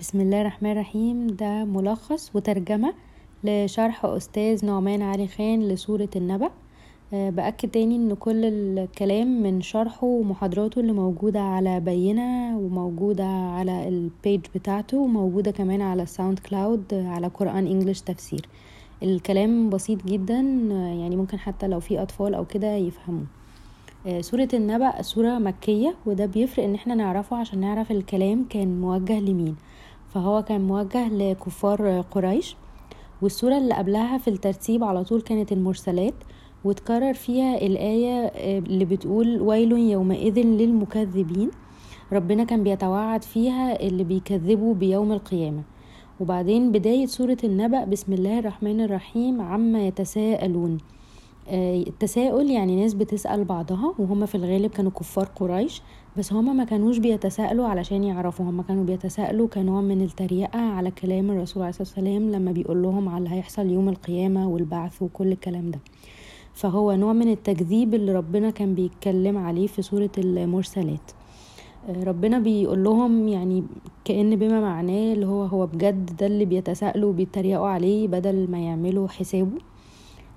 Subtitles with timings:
[0.00, 1.26] بسم الله الرحمن الرحيم.
[1.26, 2.94] ده ملخص وترجمة
[3.44, 6.50] لشرح أستاذ نعمان علي خان لسورة النبأ.
[7.12, 13.88] أه بأكد تاني إن كل الكلام من شرحه ومحاضراته اللي موجودة على بينة وموجودة على
[13.88, 18.48] ال page بتاعته وموجودة كمان على ال SoundCloud على قرآن English تفسير.
[19.02, 20.40] الكلام بسيط جدا
[21.00, 23.26] يعني ممكن حتى لو في أطفال أو كده يفهموه.
[24.06, 29.20] أه سورة النبأ سورة مكية وده بيفرق إن إحنا نعرفه عشان نعرف الكلام كان موجه
[29.20, 29.56] لمين.
[30.14, 32.56] فهو كان موجه لكفار قريش
[33.22, 36.14] والسورة اللي قبلها في الترتيب على طول كانت المرسلات
[36.64, 38.26] وتكرر فيها الآية
[38.58, 41.50] اللي بتقول ويل يومئذ للمكذبين.
[42.12, 45.62] ربنا كان بيتوعد فيها اللي بيكذبوا بيوم القيامة.
[46.20, 50.78] وبعدين بداية سورة النبأ بسم الله الرحمن الرحيم عما يتساءلون.
[51.50, 55.82] التساؤل يعني ناس بتسأل بعضها وهم في الغالب كانوا كفار قريش
[56.16, 58.44] بس هما ما كانوش بيتساءلوا علشان يعرفوا.
[58.44, 63.08] هما كانوا بيتساءلوا كنوع من التريقة على كلام الرسول عليه الصلاة والسلام لما بيقول لهم
[63.08, 65.78] على اللي هيحصل يوم القيامة والبعث وكل الكلام ده.
[66.54, 71.10] فهو نوع من التكذيب اللي ربنا كان بيتكلم عليه في سورة المرسلات.
[72.06, 73.64] ربنا بيقول لهم يعني
[74.04, 79.08] كأن بما معناه اللي هو هو بجد ده اللي بيتساءلوا وبيتريقوا عليه بدل ما يعملوا
[79.08, 79.58] حسابه.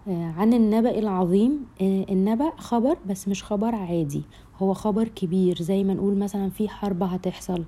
[0.08, 1.66] عن النبأ العظيم.
[1.82, 4.22] النبأ خبر بس مش خبر عادي.
[4.58, 7.64] هو خبر كبير زي ما نقول مثلا في حرب هتحصل.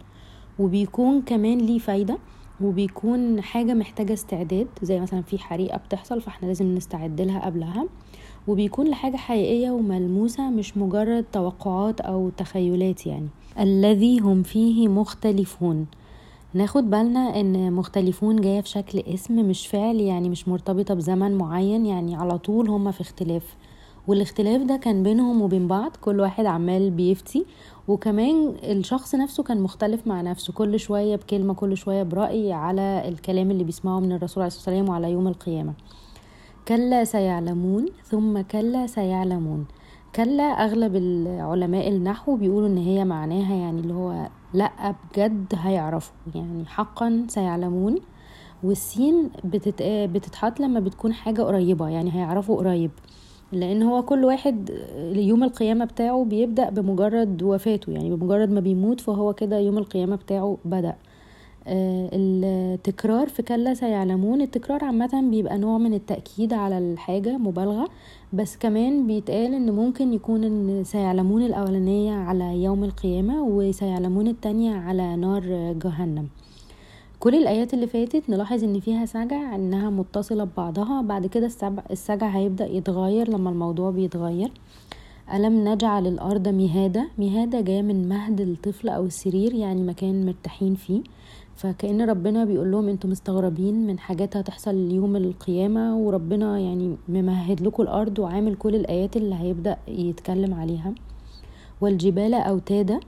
[0.60, 2.18] وبيكون كمان ليه فايدة
[2.62, 4.68] وبيكون حاجة محتاجة استعداد.
[4.82, 7.86] زي مثلا في حريقة بتحصل فإحنا لازم نستعد لها قبلها.
[8.48, 13.28] وبيكون لحاجة حقيقية وملموسة مش مجرد توقعات أو تخيلات يعني.
[13.60, 15.86] الذي هم فيه مختلفون.
[16.56, 21.86] ناخد بالنا إن مختلفون جاية في شكل اسم مش فعل يعني مش مرتبطة بزمن معين
[21.86, 23.56] يعني على طول هما في اختلاف.
[24.08, 27.46] والاختلاف ده كان بينهم وبين بعض كل واحد عمال بيفتي
[27.88, 33.52] وكمان الشخص نفسه كان مختلف مع نفسه كل شوية بكلمة كل شوية برأي على الكلام
[33.52, 35.74] اللي بيسمعه من الرسول عليه الصلاة والسلام وعلى يوم القيامة.
[36.68, 39.66] كلا سيعلمون ثم كلا سيعلمون.
[40.16, 46.66] كلا أغلب العلماء النحو بيقولوا إن هي معناها يعني اللي هو لأ بجد هيعرفوا يعني
[46.66, 47.96] حقا سيعلمون
[48.64, 49.84] والسين بتت...
[49.84, 52.92] بتتحط لما بتكون حاجة قريبة يعني هيعرفوا قريب.
[53.52, 54.70] لأن هو كل واحد
[55.16, 60.58] يوم القيامة بتاعه بيبدأ بمجرد وفاته يعني بمجرد ما بيموت فهو كده يوم القيامة بتاعه
[60.66, 60.96] بدأ.
[61.68, 64.42] التكرار في كلا سيعلمون.
[64.42, 67.88] التكرار عامة بيبقى نوع من التأكيد على الحاجة مبالغة
[68.34, 75.16] بس كمان بيتقال إن ممكن يكون إن سيعلمون الأولانية على يوم القيامة وسيعلمون التانية على
[75.16, 76.28] نار جهنم.
[77.20, 81.02] كل الآيات اللي فاتت نلاحظ إن فيها سجع إنها متصلة ببعضها.
[81.02, 81.50] بعد كده
[81.92, 84.52] السجع هيبدأ يتغير لما الموضوع بيتغير.
[85.34, 91.02] ألم نجعل الأرض مهادة؟ مهادة جاية من مهد الطفل أو السرير يعني مكان مرتاحين فيه.
[91.56, 97.84] فكأن ربنا بيقول لهم أنتوا مستغربين من حاجات هتحصل يوم القيامة وربنا يعني ممهد لكم
[97.84, 100.94] الأرض وعامل كل الآيات اللي هيبدأ يتكلم عليها.
[101.82, 103.00] والجبال أوتادا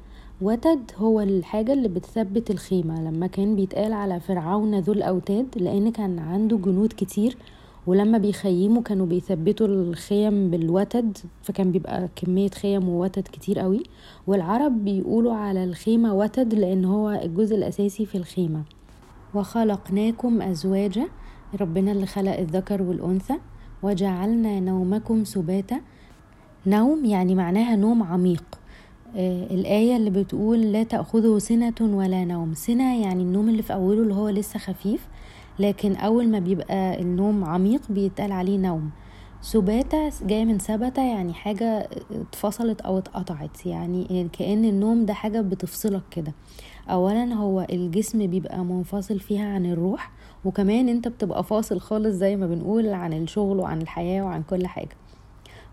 [0.41, 3.01] وتد هو الحاجة اللي بتثبت الخيمة.
[3.01, 7.37] لما كان بيتقال على فرعون ذو الأوتاد لأن كان عنده جنود كتير
[7.87, 13.83] ولما بيخيموا كانوا بيثبتوا الخيم بالوتد فكان بيبقى كمية خيم ووتد كتير قوي.
[14.27, 18.63] والعرب بيقولوا على الخيمة وتد لأن هو الجزء الأساسي في الخيمة.
[19.33, 21.07] وخلقناكم أزواجا
[21.61, 23.35] ربنا اللي خلق الذكر والأنثى
[23.83, 25.81] وجعلنا نومكم سباتا.
[26.67, 28.43] نوم يعني معناها نوم عميق.
[29.15, 32.53] آه الآية اللي بتقول لا تأخذه سنة ولا نوم.
[32.53, 35.07] سنة يعني النوم اللي في أوله اللي هو لسه خفيف.
[35.59, 38.89] لكن أول ما بيبقى النوم عميق بيتقال عليه نوم.
[39.41, 46.01] سباتة جاية من ثبتة يعني حاجة اتفصلت أو اتقطعت يعني كأن النوم ده حاجة بتفصلك
[46.11, 46.33] كده.
[46.89, 50.11] أولا هو الجسم بيبقى منفصل فيها عن الروح
[50.45, 54.95] وكمان أنت بتبقى فاصل خالص زي ما بنقول عن الشغل وعن الحياة وعن كل حاجة.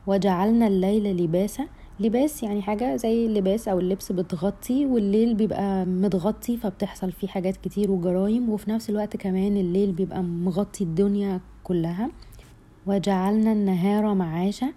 [0.06, 1.66] وجعلنا الليل لباسا
[2.02, 7.90] لباس يعني حاجة زي اللباس أو اللبس بتغطي والليل بيبقى متغطي فبتحصل فيه حاجات كتير
[7.90, 12.10] وجرايم وفي نفس الوقت كمان الليل بيبقى مغطي الدنيا كلها.
[12.86, 14.72] وجعلنا النهار معاشا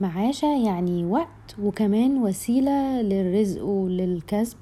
[0.00, 4.56] معاشا يعني وقت وكمان وسيلة للرزق وللكسب.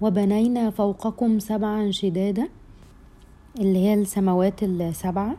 [0.00, 2.48] وبنينا فوقكم سبعا شدادا
[3.60, 5.36] اللي هي السماوات السبعة.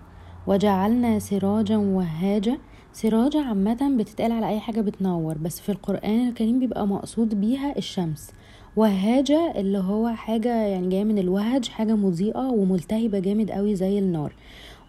[0.47, 2.57] وجعلنا سراجا وهاجا
[2.95, 8.31] سراجة عامة بتتقال على أي حاجة بتنور بس في القرآن الكريم بيبقى مقصود بيها الشمس.
[8.75, 14.33] وهاجة اللي هو حاجة يعني جاية من الوهج حاجة مضيئة وملتهبة جامد قوي زي النار.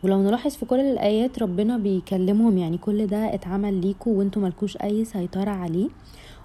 [0.05, 5.05] ولو نلاحظ في كل الآيات ربنا بيكلمهم يعني كل ده اتعمل ليكوا وانتوا ملكوش أي
[5.05, 5.89] سيطرة عليه.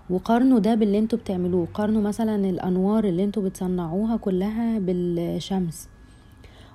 [0.10, 5.90] وقارنوا ده باللي أنتوا بتعملوه قارنوا مثلا الأنوار اللي أنتوا بتصنعوها كلها بالشمس.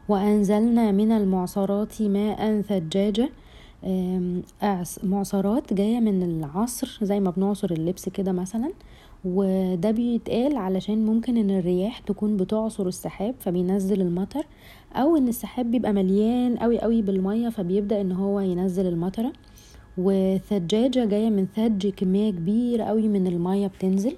[0.09, 3.29] وأنزلنا من المعصرات ماء ثجاجة
[5.03, 8.73] معصرات جاية من العصر زي ما بنعصر اللبس كده مثلا
[9.25, 14.47] وده بيتقال علشان ممكن إن الرياح تكون بتعصر السحاب فبينزل المطر
[14.95, 19.33] أو إن السحاب بيبقى مليان قوي قوي بالمية فبيبدأ إن هو ينزل المطرة
[19.99, 24.17] وثجاجة جاية من ثج كمية كبيرة قوي من المية بتنزل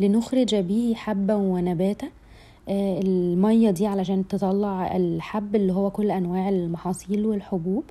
[0.00, 2.08] لنخرج به حبا ونباتا
[2.68, 7.84] آه، المية دي علشان تطلع الحب اللي هو كل أنواع المحاصيل والحبوب.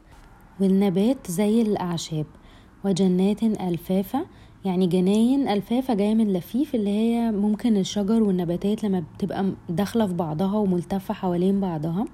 [0.61, 2.25] والنبات زي الأعشاب
[2.85, 4.25] وجنات ألفافة
[4.65, 10.13] يعني جناين ألفافة جاية من لفيف اللي هي ممكن الشجر والنباتات لما بتبقى داخلة في
[10.13, 12.05] بعضها وملتفة حوالين بعضها.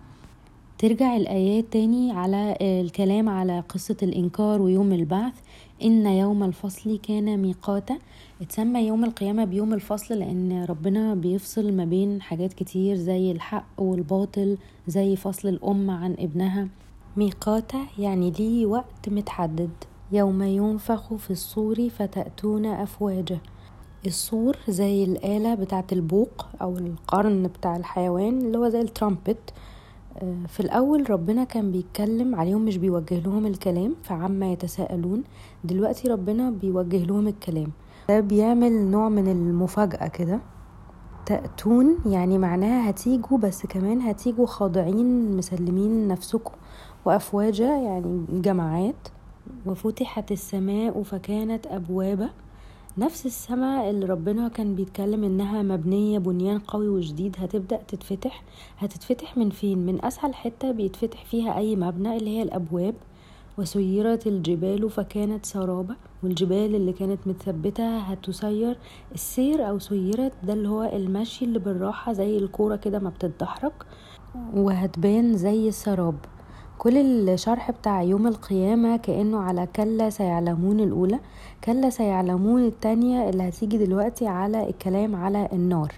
[0.77, 5.33] ترجع الآيات تاني على الكلام على قصة الإنكار ويوم البعث
[5.83, 7.97] إن يوم الفصل كان ميقاتا.
[8.41, 14.57] اتسمى يوم القيامة بيوم الفصل لأن ربنا بيفصل ما بين حاجات كتير زي الحق والباطل
[14.87, 16.67] زي فصل الأم عن ابنها.
[17.18, 19.69] ميقاتا يعني ليه وقت متحدد.
[20.12, 23.39] يوم ينفخ في الصور فتأتون أفواجا
[24.06, 29.54] الصور زي الآلة بتاعة البوق أو القرن بتاع الحيوان اللي هو زي الترامبت.
[30.18, 35.24] آه، في الأول ربنا كان بيتكلم عليهم مش بيوجه لهم الكلام فعما يتساءلون
[35.63, 37.71] دلوقتي ربنا بيوجه لهم الكلام.
[38.10, 40.39] ده بيعمل نوع من المفاجأة كده.
[41.25, 46.51] تأتون يعني معناها هتيجوا بس كمان هتيجوا خاضعين مسلمين نفسكم.
[47.05, 49.07] وأفواجا يعني جماعات.
[49.65, 52.29] وفتحت السماء فكانت أبوابا.
[52.97, 58.44] نفس السماء اللي ربنا كان بيتكلم إنها مبنية بنيان قوي وجديد هتبدأ تتفتح.
[58.77, 62.95] هتتفتح من فين؟ من أسهل حتة بيتفتح فيها أي مبنى اللي هي الأبواب.
[63.57, 65.95] وسيرت الجبال فكانت سرابة.
[66.23, 68.77] والجبال اللي كانت متثبتة هتسير.
[69.13, 73.71] السير أو سيرت ده اللي هو المشي اللي بالراحة زي الكورة كده ما بتتدحرج
[74.53, 76.15] وهتبان زي السراب
[76.77, 76.97] كل
[77.29, 81.19] الشرح بتاع يوم القيامة كأنه على كلا سيعلمون الأولى
[81.63, 85.93] كلا سيعلمون التانية اللي هتيجي دلوقتي على الكلام على النار.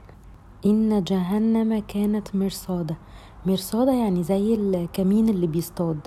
[0.66, 2.96] إن جهنم كانت مرصادة.
[3.46, 5.98] مرصادة يعني زي الكمين اللي بيصطاد.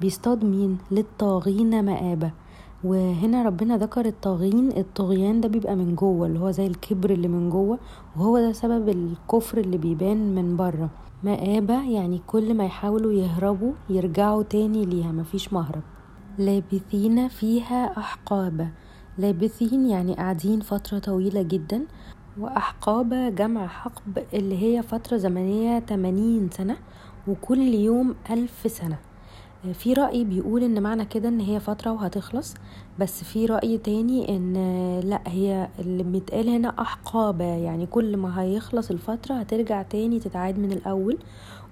[0.00, 2.30] بيصطاد مين؟ للطاغين مآبة.
[2.84, 7.50] وهنا ربنا ذكر الطاغين الطغيان ده بيبقى من جوه اللي هو زي الكبر اللي من
[7.50, 7.78] جوه
[8.16, 10.90] وهو ده سبب الكفر اللي بيبان من بره.
[11.24, 15.82] مآبة يعني كل ما يحاولوا يهربوا يرجعوا تاني ليها مفيش مهرب.
[16.38, 18.68] لابثين فيها أحقابا
[19.18, 21.86] لابثين يعني قاعدين فترة طويلة جدا
[22.38, 26.76] وأحقابة جمع حقب اللي هي فترة زمنية 80 سنة
[27.28, 28.98] وكل يوم ألف سنة.
[29.72, 32.54] في رأي بيقول إن معنى كده إن هي فترة وهتخلص
[32.98, 34.54] بس في رأي تاني إن
[35.04, 40.72] لأ هي اللي بيتقال هنا احقابة يعني كل ما هيخلص الفترة هترجع تاني تتعاد من
[40.72, 41.18] الأول.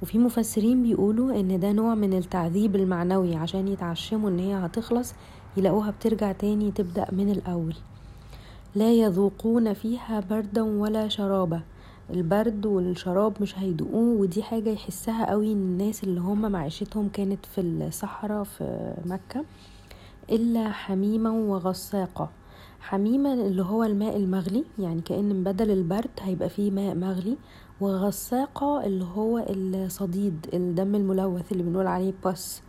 [0.02, 5.14] وفي مفسرين بيقولوا إن ده نوع من التعذيب المعنوي عشان يتعشموا إن هي هتخلص
[5.56, 7.74] يلاقوها بترجع تاني تبدأ من الأول.
[8.74, 11.60] لا يذوقون فيها بردا ولا شرابا.
[12.14, 18.44] البرد والشراب مش هيدوقوه ودي حاجة يحسها قوي الناس اللي هم معيشتهم كانت في الصحراء
[18.44, 19.44] في مكة
[20.30, 22.30] إلا حميما وغساقة.
[22.80, 27.36] حميما اللي هو الماء المغلي يعني كأن بدل البرد هيبقى فيه ماء مغلي
[27.80, 32.62] وغساقة اللي هو الصديد الدم الملوث اللي بنقول عليه بس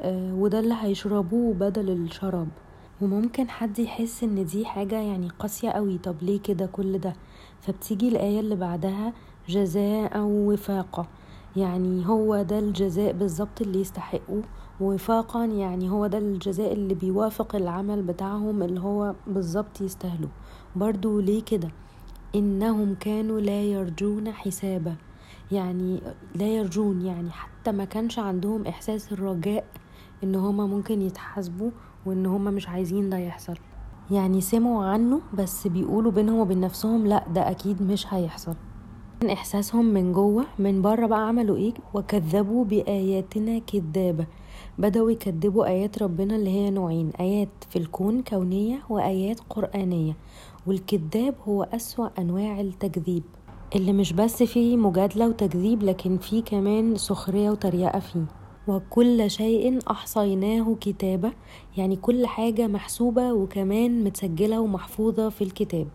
[0.00, 2.48] آه وده اللي هيشربوه بدل الشراب.
[3.00, 7.12] وممكن حد يحس إن دي حاجة يعني قاسية قوي طب ليه كده كل ده؟
[7.60, 9.12] فبتيجي الآية اللي بعدها
[9.48, 11.06] جزاء وفاقة.
[11.56, 14.42] يعني هو ده الجزاء بالظبط اللي يستحقوه
[14.80, 20.28] وفاقا يعني هو ده الجزاء اللي بيوافق العمل بتاعهم اللي هو بالظبط يستاهلوا
[20.76, 21.68] برضو ليه كده؟
[22.34, 24.94] إنهم كانوا لا يرجون حسابا.
[25.52, 26.00] يعني
[26.34, 29.64] لا يرجون يعني حتى ما كانش عندهم إحساس الرجاء
[30.24, 31.70] إن هما ممكن يتحاسبوا
[32.06, 33.54] وإن هما مش عايزين ده يحصل.
[34.10, 38.54] يعني سمعوا عنه بس بيقولوا بينهم وبين نفسهم لا ده أكيد مش هيحصل.
[39.22, 44.26] من إحساسهم من جوه من بره بقى عملوا إيه؟ وكذبوا بآياتنا كذابة.
[44.78, 50.16] بدأوا يكذبوا آيات ربنا اللي هي نوعين آيات في الكون كونية وآيات قرآنية.
[50.66, 53.22] والكذاب هو أسوأ أنواع التكذيب.
[53.76, 58.24] اللي مش بس فيه مجادلة وتكذيب لكن فيه كمان سخرية وتريقة فيه.
[58.68, 61.32] وكل شيء أحصيناه كتابة
[61.76, 65.86] يعني كل حاجة محسوبة وكمان متسجلة ومحفوظة في الكتاب.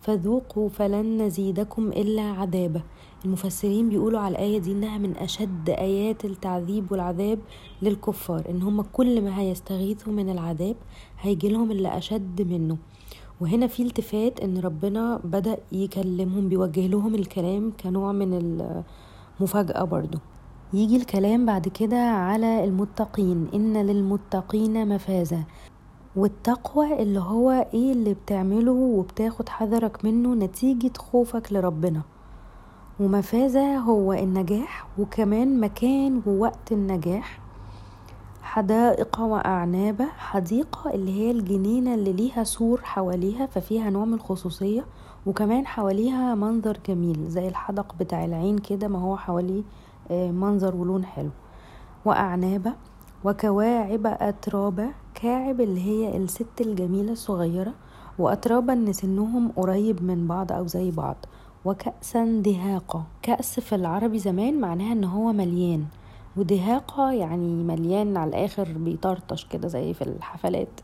[0.00, 2.82] فذوقوا فلن نزيدكم إلا عذابا.
[3.24, 7.38] المفسرين بيقولوا على الآية دي إنها من أشد آيات التعذيب والعذاب
[7.82, 10.76] للكفار إن هم كل ما هيستغيثوا من العذاب
[11.20, 12.76] هيجي لهم اللي أشد منه.
[13.40, 18.60] وهنا في التفات إن ربنا بدأ يكلمهم بيوجه لهم الكلام كنوع من
[19.40, 20.18] المفاجأة برضو.
[20.72, 23.48] يجي الكلام بعد كده على المتقين.
[23.54, 25.42] إن للمتقين مفازة.
[26.16, 32.02] والتقوى اللي هو إيه اللي بتعمله وبتاخد حذرك منه نتيجة خوفك لربنا.
[33.00, 37.38] ومفازة هو النجاح وكمان مكان ووقت النجاح.
[38.42, 44.84] حدائق وأعناب حديقة اللي هي الجنينة اللي ليها سور حواليها ففيها نوع من الخصوصية
[45.26, 49.62] وكمان حواليها منظر جميل زي الحدق بتاع العين كده ما هو حواليه
[50.12, 51.30] منظر ولون حلو.
[52.04, 52.72] وأعناب
[53.24, 57.72] وكواعب أترابة كاعب اللي هي الست الجميلة الصغيرة
[58.18, 61.16] وأترابا إن سنهم قريب من بعض أو زي بعض.
[61.64, 63.04] وكأسا دهاقة.
[63.22, 65.84] كأس في العربي زمان معناها إن هو مليان.
[66.36, 70.80] ودهاقة يعني مليان على الآخر بيطرطش كده زي في الحفلات.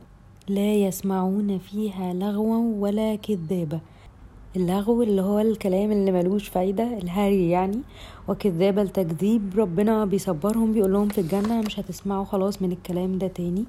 [0.49, 3.81] لا يسمعون فيها لغوا ولا كذابة.
[4.57, 7.81] اللغو اللي هو الكلام اللي ملوش فايدة الهري يعني.
[8.29, 13.65] وكذابة التكذيب ربنا بيصبرهم بيقول لهم في الجنة مش هتسمعوا خلاص من الكلام ده تاني.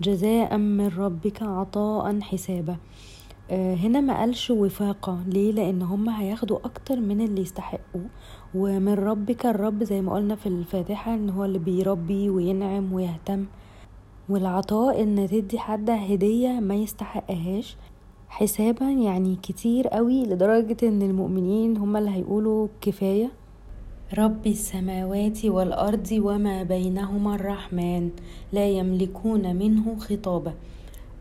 [0.00, 2.76] جزاء من ربك عطاء حسابا.
[3.50, 5.18] آه، هنا ما قالش وفاقة.
[5.26, 8.08] ليه؟ لأن هم هياخدوا أكتر من اللي يستحقوا
[8.54, 13.44] ومن ربك الرب زي ما قلنا في الفاتحة إن هو اللي بيربي وينعم ويهتم.
[14.28, 17.76] والعطاء إن تدي حد هدية ما يستحقهاش.
[18.28, 23.30] حسابا يعني كتير قوي لدرجة إن المؤمنين هم اللي هيقولوا كفاية.
[24.18, 28.10] رب السماوات والأرض وما بينهما الرحمن
[28.52, 30.52] لا يملكون منه خطابة.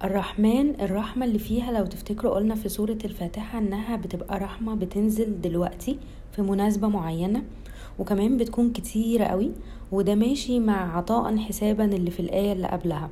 [0.04, 5.98] الرحمن الرحمة اللي فيها لو تفتكروا قلنا في سورة الفاتحة إنها بتبقى رحمة بتنزل دلوقتي
[6.36, 7.44] في مناسبة معينة
[8.00, 9.52] وكمان بتكون كتيرة قوي
[9.92, 13.10] وده ماشي مع عطاء حسابا اللي في الآية اللي قبلها.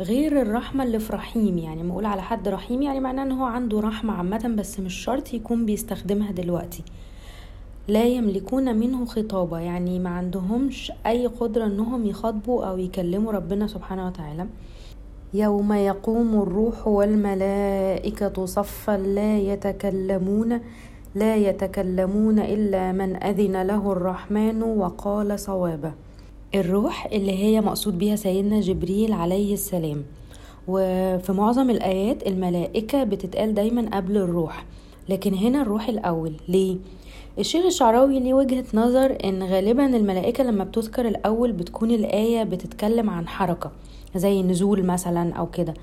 [0.00, 3.44] غير الرحمة اللي في رحيم يعني ما أقول على حد رحيم يعني معناه إن هو
[3.44, 6.82] عنده رحمة عامة بس مش شرط يكون بيستخدمها دلوقتي.
[7.88, 14.06] لا يملكون منه خطابة يعني ما عندهمش أي قدرة إنهم يخاطبوا أو يكلموا ربنا سبحانه
[14.06, 14.46] وتعالى.
[15.34, 20.60] يوم يقوم الروح والملائكة صفا لا يتكلمون
[21.14, 25.92] لا يتكلمون إلا من أذن له الرحمن وقال صوابا.
[26.54, 30.02] الروح اللي هي مقصود بيها سيدنا جبريل عليه السلام.
[30.68, 34.64] وفي معظم الآيات الملائكة بتتقال دايما قبل الروح
[35.08, 36.32] لكن هنا الروح الأول.
[36.48, 36.76] ليه؟
[37.38, 43.28] الشيخ الشعراوي ليه وجهة نظر إن غالبا الملائكة لما بتذكر الأول بتكون الآية بتتكلم عن
[43.28, 43.70] حركة
[44.16, 45.74] زي نزول مثلا أو كده.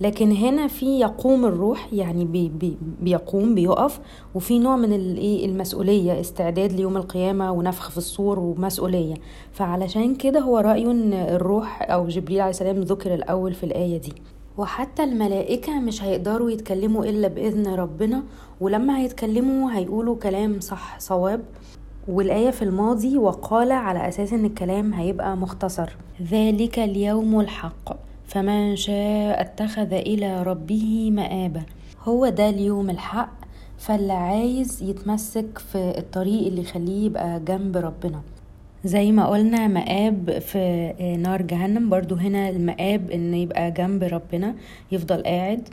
[0.00, 4.00] لكن هنا في يقوم الروح يعني بي بي بيقوم بيقف.
[4.34, 9.14] وفي نوع من الايه المسؤولية استعداد ليوم القيامة ونفخ في الصور ومسؤولية.
[9.52, 14.12] فعلشان كده هو رايه إن الروح أو جبريل عليه السلام ذكر الأول في الآية دي.
[14.58, 18.22] وحتى الملائكة مش هيقدروا يتكلموا إلا بإذن ربنا.
[18.60, 21.40] ولما هيتكلموا هيقولوا كلام صح صواب.
[22.08, 25.96] والآية في الماضي وقال على أساس إن الكلام هيبقى مختصر.
[26.32, 28.07] ذلك اليوم الحق.
[28.28, 31.62] فمن شاء اتخذ إلى ربه مآبا.
[32.02, 33.32] هو ده اليوم الحق
[33.78, 38.20] فاللي عايز يتمسك في الطريق اللي يخليه يبقى جنب ربنا.
[38.84, 40.92] زي ما قلنا مآب في
[41.22, 41.88] نار جهنم.
[41.88, 44.54] برضو هنا المآب إن يبقى جنب ربنا
[44.92, 45.68] يفضل قاعد.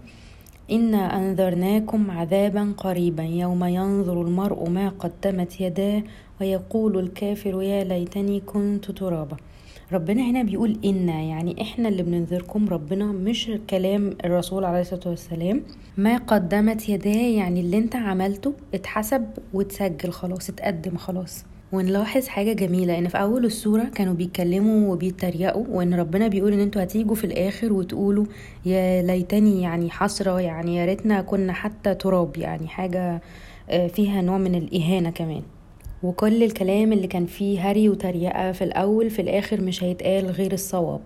[0.72, 3.24] إنا أنذرناكم عذابا قريبا.
[3.24, 6.04] يوم ينظر المرء ما قدمت يداه
[6.42, 9.38] ويقول الكافر يا ليتني كنت ترابا.
[9.94, 15.62] ربنا هنا بيقول إنا يعني إحنا اللي بننذركم ربنا مش كلام الرسول عليه الصلاة والسلام.
[15.98, 21.46] ما قدمت يداه يعني اللي أنت عملته اتحسب واتسجل خلاص اتقدم خلاص.
[21.72, 26.84] ونلاحظ حاجة جميلة إن في أول السورة كانوا بيتكلموا وبيتريقوا وإن ربنا بيقول إن أنتوا
[26.84, 28.26] هتيجوا في الآخر وتقولوا
[28.66, 33.22] يا ليتني يعني حسرة يعني يا ريتنا كنا حتى تراب يعني حاجة
[33.70, 35.42] آه، فيها نوع من الإهانة كمان.
[36.04, 41.02] وكل الكلام اللي كان فيه هري وتريقة في الأول في الآخر مش هيتقال غير الصواب.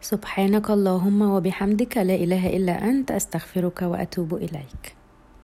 [0.00, 4.96] سبحانك اللهم وبحمدك لا إله إلا أنت أستغفرك وأتوب إليك.